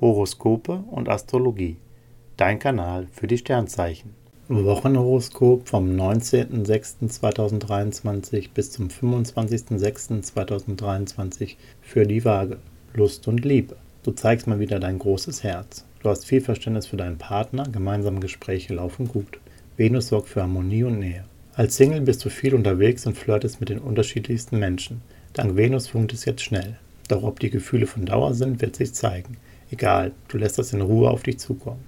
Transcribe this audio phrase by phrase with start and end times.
[0.00, 1.76] Horoskope und Astrologie.
[2.36, 4.14] Dein Kanal für die Sternzeichen.
[4.48, 12.58] Wochenhoroskop vom 19.06.2023 bis zum 25.06.2023 für die Waage.
[12.94, 13.74] Lust und Liebe.
[14.04, 15.84] Du zeigst mal wieder dein großes Herz.
[16.02, 19.40] Du hast viel Verständnis für deinen Partner, gemeinsame Gespräche laufen gut.
[19.76, 21.24] Venus sorgt für Harmonie und Nähe.
[21.54, 25.02] Als Single bist du viel unterwegs und flirtest mit den unterschiedlichsten Menschen.
[25.32, 26.76] Dank Venus funkt es jetzt schnell.
[27.08, 29.36] Doch ob die Gefühle von Dauer sind, wird sich zeigen.
[29.70, 31.84] Egal, du lässt das in Ruhe auf dich zukommen.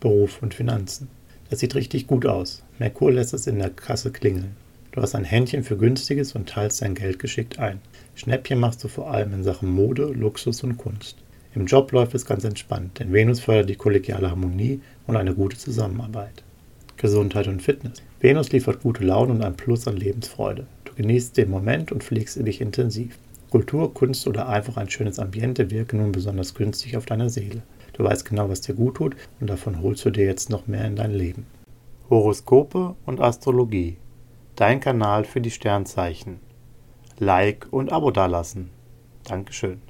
[0.00, 1.08] Beruf und Finanzen.
[1.50, 2.62] Das sieht richtig gut aus.
[2.78, 4.56] Merkur lässt es in der Kasse klingeln.
[4.92, 7.80] Du hast ein Händchen für Günstiges und teilst dein Geld geschickt ein.
[8.14, 11.16] Schnäppchen machst du vor allem in Sachen Mode, Luxus und Kunst.
[11.54, 15.56] Im Job läuft es ganz entspannt, denn Venus fördert die kollegiale Harmonie und eine gute
[15.56, 16.44] Zusammenarbeit.
[16.96, 18.02] Gesundheit und Fitness.
[18.20, 20.66] Venus liefert gute Laune und ein Plus an Lebensfreude.
[20.84, 23.18] Du genießt den Moment und pflegst dich intensiv.
[23.56, 27.62] Kultur, Kunst oder einfach ein schönes Ambiente wirken nun besonders günstig auf deine Seele.
[27.94, 30.84] Du weißt genau, was dir gut tut und davon holst du dir jetzt noch mehr
[30.84, 31.46] in dein Leben.
[32.10, 33.96] Horoskope und Astrologie.
[34.56, 36.40] Dein Kanal für die Sternzeichen.
[37.18, 38.68] Like und Abo dalassen.
[39.24, 39.80] Dankeschön.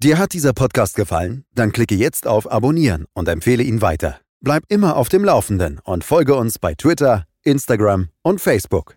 [0.00, 1.44] Dir hat dieser Podcast gefallen?
[1.56, 4.20] Dann klicke jetzt auf Abonnieren und empfehle ihn weiter.
[4.40, 8.96] Bleib immer auf dem Laufenden und folge uns bei Twitter, Instagram und Facebook.